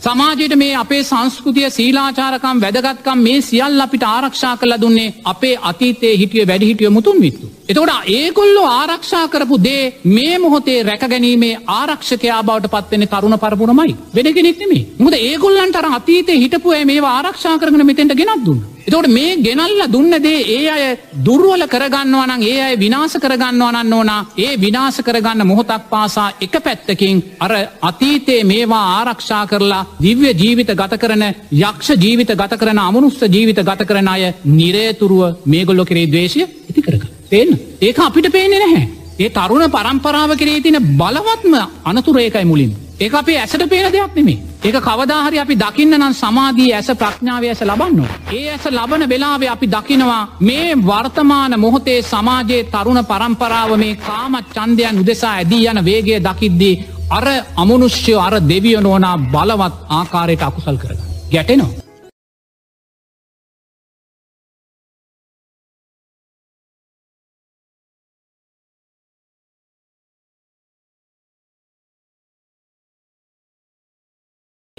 [0.00, 6.46] සමාජයට මේ අපේ සංස්කෘතිය සීලාචාරකම් වැදගත්කම් මේ සියල් අපිට ආරක්ෂා කළ දුන්නේ අපේ අතීතයේ හිටිය
[6.46, 7.50] වැඩිහිටිය මුතුන් විත්තු.
[7.68, 14.58] එතකොට ඒගොල්ලෝ ආරක්ෂා කරපු දේ මේ මොහොතේ රැකගැනීමේ ආරක්ෂකයා බවට පත්වෙන තරුණ පරපුරමයි වෙන කෙනෙක්
[14.58, 18.64] නෙමේ මුද ඒගොල්ලන්ට අතීතය හිටපුය මේ ආරක්ෂා කරන මෙතෙන්ට ගෙනත් දුන්න.
[18.90, 24.98] එතකොට මේ ගෙනල්ල දුන්නදේ ඒ අය දුර්ුවල කරගන්නවනන් ඒ අය විනාස කරගන්නවනන්න ඕනා ඒ විනාස
[24.98, 31.24] කරගන්න මොහොතක් පාසා එක පැත්තකින් අර අතීතයේ මේවා ආරක්ෂා කරලා දිව්‍ය ජීවිත ගත කරන
[31.60, 37.02] යක්ෂ ජීවිත ගත කරන අමනුස්ස ජීවිත ගත කරන අය නිරේතුරුව මේගොල්ලො කරේ දවේශය ඉති කරග.
[37.24, 38.84] පේන්න ඒක අපිට පේන්නේ නැහැ.
[39.18, 42.72] ඒ තරුණ පරම්පරාව කරේ තින බලවත්ම අනතුරේකයි මුලින්.
[42.98, 44.49] ඒ අපේ ඇසට පේන දෙයක් නෙමේ.
[44.60, 48.00] ඒක කවදාහරි අපි දකින්න නම් සමාධී ඇස ප්‍රඥාව ඇස ලබන්න.
[48.30, 55.00] ඒ ඇස ලබන වෙලාවේ අපි දකිනවා මේ වර්තමාන මොහොතේ සමාජයේ තරුණ පරම්පරාව මේ කාමත් චන්දයන්
[55.02, 56.74] උදෙසා ඇදී යන වේගේ දකිද්දී
[57.10, 60.98] අර අමනුෂ්‍ය අර දෙවිය නෝනා බලවත් ආකාරයට අකුසල් කරග.
[61.32, 61.89] ගැටෙනවා.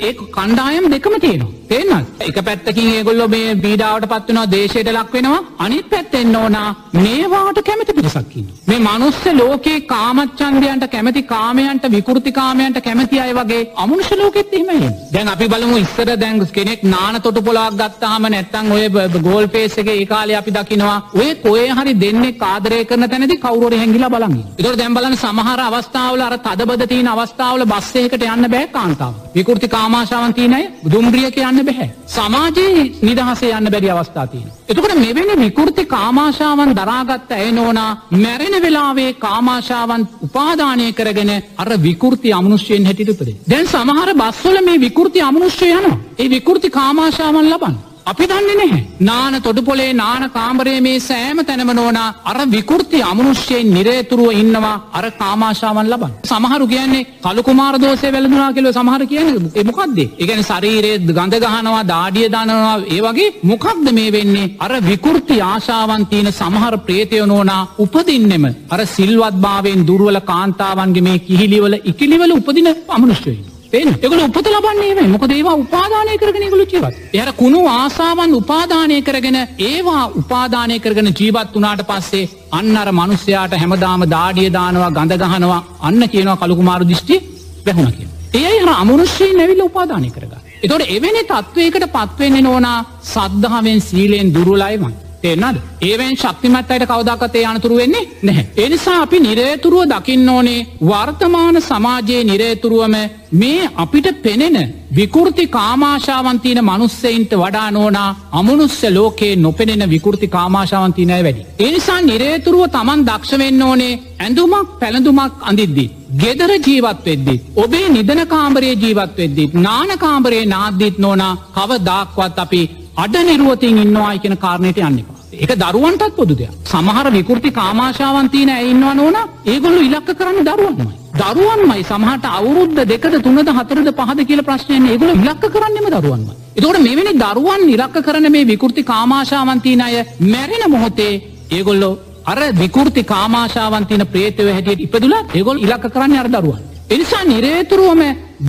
[0.02, 1.62] ඒ කණ්ඩායම් දෙකම තියෙනවා.
[1.70, 8.50] තේන්න එක පැත්තකින් ඒගොල්ලො මේ බීඩාවට පත්වනවා දේශයට ලක්වෙනවා අනිත් පැත්තෙන්න ඕනා මේවාට කැමති පිරිසක්කින්න
[8.68, 15.32] මේ මනුස්ස ලෝකේ කාමච්චන්දයන්ට කැමති කාමයන්ට විකෘති කාමයන්ට කැමති අය වගේ අමනුෂ ලෝකෙත් එහෙමයි දැන්
[15.34, 20.38] අපි බලමු ඉස්සර දැන් කෙනෙක් නාන තොට පොලාක් ගත්තාම නැත්තං ඔය ගෝල් පේසගේ ඒ කාලේ
[20.38, 25.18] අපි දකිනවා ඔය කොය හරි දෙන්නේ කාදරය කරන තැනදි කවුරුවර හැඟිලා බලන්න ඒතකොට දැන් බලන්න
[25.18, 29.18] සමහර අවස්ථාවල අර තදබද තියෙන අවස්ථාවල බස් එකකට යන්න බෑ කාන්තාව.
[29.34, 31.90] විකෘති කාම තමාශාවන් තියනය දුම්රියක යන්න බැහැ.
[32.08, 34.48] සමාජයේ නිදහසේ යන්න බැරි අවස්ථාතියන.
[34.70, 37.92] එතකට මෙවැනි විකෘති කාමාශාවන් දරාගත්ත ඇය නෝනා
[38.24, 43.38] මැරෙන වෙලාවේ කාමාශාවන් උපාදානය කරගෙන අර විකෘති අමනුෂ්‍යයෙන් හැටිටපදේ.
[43.50, 45.88] දැන් සමහර බස්වල මේ විකෘති අමනුෂ්‍ය යන.
[46.20, 47.91] ඒ විකෘති කාමාශාවන් ලබන්න.
[48.12, 48.82] අපි දන්නේ නැහැ.
[49.02, 55.92] නාන තොඩුපොලේ නාන කාමරයේ මේ සෑම තැනම නෝනා අර විකෘති අමනුෂ්‍යයෙන් නිරේතුරුව ඉන්නවා අර කාමාශාවන්
[55.94, 56.12] ලබන්.
[56.32, 60.00] සමහරු කියන්නේ කළුකුමාර දෝසය වැළඳුනා කියලා සමහර කියන්නේ ඒ මොකද්ද?
[60.00, 64.52] ඒ කියන්නේ ශරීරයේ ගඳ ගහනවා, දාඩිය දනනවා, ඒ වගේ මොකක්ද මේ වෙන්නේ?
[64.60, 72.38] අර විකෘති ආශාවන් තියෙන සමහර ප්‍රේතයෝ නෝනා උපදින්නෙම අර සිල්වත්භාවයෙන් දුර්වල කාන්තාවන්ගේ මේ කිහිලිවල ඉකිලිවල
[72.40, 73.61] උපදින අමනුෂ්‍යයෝ.
[73.72, 79.38] පේන එගල උපත ලබන්නේ මොකද ඒවා උපාදානය කරගෙන ගොලු ජීවත් එහර කුණු ආසාවන් උපාදානය කරගෙන
[79.66, 86.02] ඒවා උපාදානය කරගෙන ජීවත් වනාට පස්සේ අන්න අර මනුස්්‍යයාට හැමදාම දාඩිය දානවා ගඳ ගහනවා අන්න
[86.10, 87.18] කියනවා කළුකුමාරු දිිෂ්ටි
[87.66, 88.10] වැැහුණ කිය.
[88.36, 90.34] ඒ හර අමනුෂ්‍යයෙන් නැවිල්ල උපාදානය කරග.
[90.64, 94.94] එතොට එවැනි තත්ත්වයකට පත්වෙන්නේ නෝනා සද්ධාවෙන් සීලයෙන් දුරුලයිවන්.
[95.24, 98.46] තේනද ඒවෙන් ශක්තිමත් අයට කවදක්කතේ අනතුරු වෙන්නේ නැහැ.
[98.58, 102.96] එනිසා අපි නිරේතුරුව දකින්න ඕනේ වර්තමාන සමාජයේ නිරේතුරුවම
[103.34, 104.58] මේ අපිට පෙනෙන
[104.96, 111.46] විකෘති කාමාශාවන්තියන මනුස්සයින්ට වඩා නෝනා අමනුස්්‍ය ලෝකයේ නොපෙනෙන විකෘති කාමාශාවන්තිනය වැඩි.
[111.60, 115.90] එනිසා නිරේතුරුව තමන් දක්ෂවෙන්න ඕනේ ඇඳුමක් පැළඳුමක් අඳිද්දී.
[116.18, 117.36] ගෙදර ජීවත් වෙද්දි.
[117.56, 119.50] ඔබේ නිදන කාමරයේ ජීවත් වෙද්දි.
[119.60, 122.62] නානකාමරයේ නාද්දිත් නෝනා කව දාක්වත් අපි
[122.96, 125.11] අඩ නිරුවතින් ඉන්නවා කියන කාරණයට යන්නවා.
[125.34, 130.94] එක දරුවන්ටත් පොදු දෙයක් සමහර විකෘති කාමාශාවන්තියන ඇඉන්නවා නොන ඒගොල්ලු ඉලක්ක කරන්න දරුවන්මයි.
[131.14, 136.28] දරුවන්මයි සමහට අවුරුද්ධ දෙකද තුනද හතරද පහද කියල ප්‍රශ්නයන ඒගොල ඉලක්ක කරන්නෙම දරුවන්ම.
[136.54, 141.14] එතකොට මෙවැනි දරුවන් ඉලක්ක කරන මේ විකෘති කාමාශාවන්තින අය මැරෙන මොහොතේ
[141.50, 141.94] ඒගොල්ලෝ
[142.26, 146.62] අර විකෘති කාමාශාවන්තින ප්‍රේතව හැටියට ඉපදුලා ඒගොල් ඉලක්ක කරන්න අර දරුවන්.
[146.90, 148.02] එනිසා නිරේතුරුවම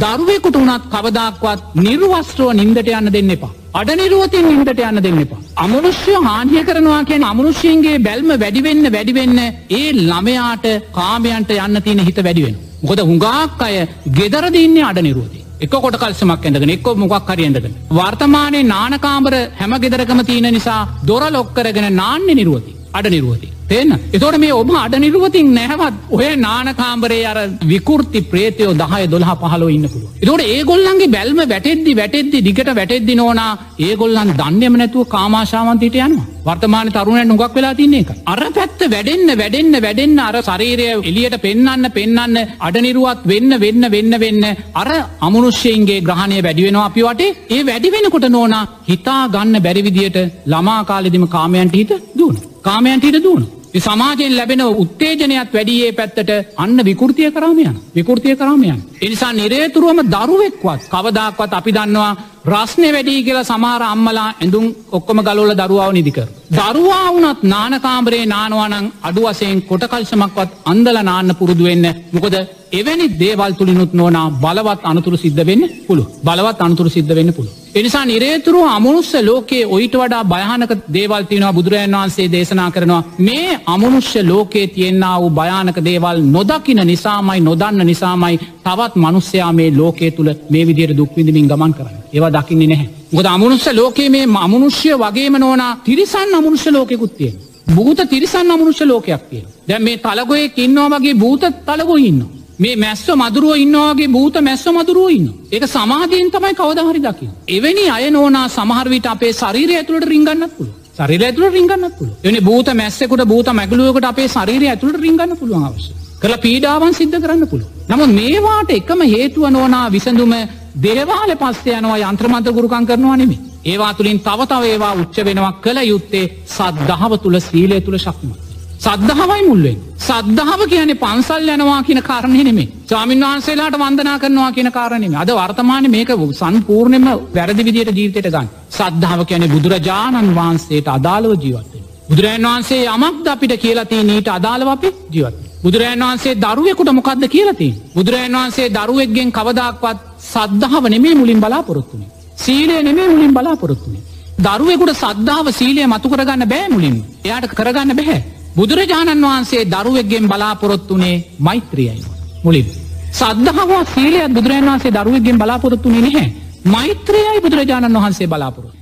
[0.03, 3.55] දරුවෙකුට වනත් කවදක්වත් නිර්වස්ට්‍රෝ නින්දට යන්න දෙන්න එපා.
[3.73, 5.39] අඩනිරුවතින් ඉන්ට යන්න දෙන්න එපා.
[5.57, 9.39] අමනුෂ්‍ය හානිය කරනවා කියන අමනුෂ්‍යන්ගේ බැල්ම වැඩිවෙන්න වැඩිවෙන්න
[9.71, 10.67] ඒ ළමයාට
[10.99, 12.59] කාමයන්ට යන්න තියෙන හිත වැඩිවෙන.
[12.83, 13.79] ගොද හුඟාක් අය
[14.19, 15.41] ගෙදරදින්නේ අඩනිරුවති.
[15.61, 17.81] එක කොට කල්සමක් ඇඳගෙන එක්කො මොකක් හරියන්ටගෙන.
[17.91, 23.49] වර්තමානයේ නානකාමර හැම ගෙදරකම තියෙන නිසා දොර ලොක්කරගෙන නාන්න නිරුවති අඩ නිරුවති.
[23.69, 29.71] තේන්න එතොට මේ ඔබ අඩ නිරුවතින් නැහවත් ඔය නානකාම්බරේ අර විකෘති ප්‍රේතයෝ දහය දොළහ පහලෝ
[29.71, 30.05] ඉන්නපුුව.
[30.23, 37.31] එතොට ඒගොල්ලන්ගේ බැල්ම වැටෙද්දි වැටෙද්දි දිගට වැටෙද්දි නොනා ඒගොල්ලන් දන්නයම නැතුව කාමාශාවන්තීට යන්න වර්තමාන තරුණයට
[37.31, 38.11] නොගක් වෙලා තින්නේ එක.
[38.27, 44.45] අර පැත්ත වැඩෙන්න්න වැඩෙන්න්න වැඩෙන්න්න අර ශරීරය එලියට පෙන්න්න පෙන්න්න අඩනිරුවත් වෙන්න වෙන්න වෙන්න වෙන්න
[44.75, 44.89] අර
[45.21, 52.52] අමනුෂ්‍යයන්ගේ ග්‍රහණය වැඩිවෙනවා අපි වටේ ඒ වැඩිවෙනකොට නෝනා හිතා ගන්න බැරිවිදියට ළමාකාලෙදිම කාමයන්ට හිත දුවන.
[52.65, 53.45] කාමයන්ට හිට දුවන.
[53.79, 58.81] සමාජයෙන් ලැබෙන උත්තේජනයක් වැඩියේ පැත්තට අන්න විකෘතිය කරාමයන් විකෘතිය කරාමයන්.
[59.01, 62.13] එනිසා නිරේතුරුවම දරුවෙක්වත් කවදක්වත් අපි දන්නවා
[62.45, 66.27] රස්නය වැඩී කියලා සමාර අම්මලා ඇඳුම් ඔක්කොම ගලෝල දරුවාව නිදිකර.
[66.53, 72.37] දරුවා වුනත් නානකාමරේ නානවානං අඩු වසයෙන් කොටකල්ශමක්වත් අන්දල නාන්න පුරුදු වෙන්න මොකද
[72.73, 77.51] එවැනි දේවල් තුළිනුත් නොනා බලවත් අනතුරු සිද්ධ වෙන්න පුළු බලවත් අනතුරු සිද්ධ වෙන්න පුළු.
[77.75, 84.21] එනිසා නිරේතුරු අමනුස්්‍ය ලෝකයේ ඔයිට වඩා භයානක දේවල් තියනවා බුදුරජන් වහන්සේ දේශනා කරනවා මේ අමනුෂ්‍ය
[84.25, 90.67] ලෝකයේ තියෙන්න්න වූ භයානක දේවල් නොදකින නිසාමයි නොදන්න නිසාමයි තවත් මනුස්්‍යයා මේ ලෝකයේ තුළ මේ
[90.67, 92.89] විදියට දුක්විඳමින් ගමන් කරන්න ඒවා දකින්නේ නැහැ.
[93.13, 97.41] ගොද අමනුස්්‍ය ලෝකයේ මේ අමනුෂ්‍ය වගේම නෝනා තිරිසන් අමනුෂ්‍ය ලෝකෙකුත් තියෙන.
[97.69, 99.49] භූත තිරිසන් අමනුෂ්‍ය ලෝකයක් තියෙන.
[99.69, 102.31] දැ මේ තලගොය කින්නවා වගේ භූත තලගො ඉන්නවා.
[102.59, 105.27] මේ මැස්ස මදුරුව ඉන්නවාගේ භූත මැස්ස මදුරුව ඉන්න.
[105.51, 107.27] ඒක සමාධීන් තමයි කවදහරි දකි.
[107.49, 110.79] එවැනි අය නෝනා සමහරවිට අපේ ශරීරය ඇතුළට රිංගන්නත් පුළුව.
[110.95, 112.15] ශරීර ඇතුළ රිංගන්න පුළුව.
[112.23, 115.93] එනි භූත මැස්සෙකුට භූත මැගලුවකට අපේ ශරීරය ඇතුළට රිංගන්න පුළුවන් අවශ්‍ය.
[116.21, 117.69] කළ පීඩාවන් සිද්ධ කරන්න පුළුව.
[117.89, 120.35] නමුත් මේවාට එකම හේතුව නෝනා විසඳුම
[120.77, 123.39] දේවාල පස්සේ යනවා යන්ත්‍රමන්ත ගුරුකන් කරනවා නෙමි.
[123.65, 128.53] ඒවා තුළින් තවතව ඒවා උච්ච වෙනවා කළ යුත්තේ සද්දහව තුළ සීලය තුළ ශක්තිමත්.
[128.79, 129.77] සද්ධාවයි මුල්ලෙන්.
[130.01, 135.91] සද්ධාව කියන්නේ පන්සල් යනවා කියන කාරණය නෙමේ ස්වාමින් වහන්සේලාට වන්දනා කරනවා කියන කාරණෙම අද වර්තමාන
[135.91, 138.49] මේක සන්පූර්ණයම වැරදි විදියට ජීවිතයට ගන්න.
[138.71, 141.73] සද්ධාව කියන බුදුරජාණන් වහන්සේට අදාළව ජීවත්ත.
[142.09, 145.42] බුදුරජන් වහන්සේ යමක්ද අපිට කියලති නීට අදාළව අපි ජීවත්.
[145.63, 147.69] බුදුරජන් වහන්සේ දරුවෙකුට මොකක්ද කියලති.
[147.95, 152.11] බුදුරජන් වහන්සේ දරුවෙක්ගෙන් කවදක්වත් සද්ධාව නෙමේ මුලින් බලාපොරොත්තුනේ.
[152.37, 154.03] සීලය නෙමේ මුලින් බලාපොරොත්තුනේ.
[154.39, 158.21] දරුවෙකුට සද්ධාව සීලය මතු කරගන්න බෑ මුලින් එයාට කරගන්න බැහැ.
[158.57, 162.05] බුදුරජාණන් වහන්සේ දරුවෙක්ගෙන් බලාපොරොත්තුනේ මෛත්‍රියයි.
[162.45, 162.67] මුලින්.
[163.13, 166.29] සද්ධහවා සීලයක් බුදුරජන් වහන්සේ දරුවගෙන් බලාපොරොත්තුනේ නැහැ.
[166.65, 168.82] මෛත්‍රයයි බුදුරජාණන් වහන්සේ බලාපොරොත්තු.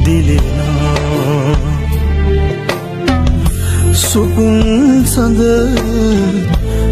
[0.06, 1.56] දිලෙනා.
[4.04, 5.42] සුකුම් සඳ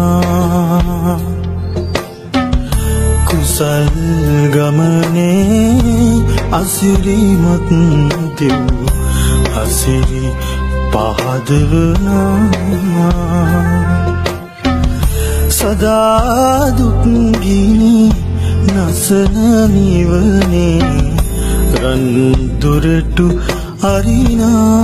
[3.28, 3.96] කුසල්
[4.54, 7.70] ගමනේ අසිරිමත්
[8.38, 8.64] දෙව්
[9.58, 10.26] අසිරි
[10.92, 12.40] පහදවනා.
[15.50, 17.98] සදා දුක්ගිනි
[18.68, 19.36] නසන
[19.68, 21.15] නිවනේ
[21.76, 22.04] රන්
[22.62, 23.28] දුරටු
[23.84, 24.84] අරිනා.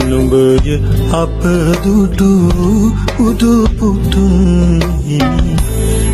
[0.00, 0.74] නුඹය
[1.14, 2.30] අපදුටු
[3.26, 4.34] උදුපුතුන්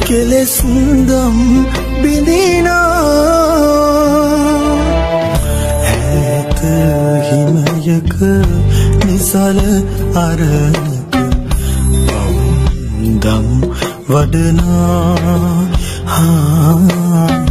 [0.06, 1.36] කෙලෙසුන්දම්
[2.02, 2.80] බිඳිනා.
[5.90, 6.62] ඇත
[7.28, 8.16] හිමයක
[9.04, 9.60] නිසල
[10.18, 11.14] අරණක
[12.06, 13.46] පවුන්දම්
[14.08, 15.60] වඩනා.
[16.06, 17.50] හා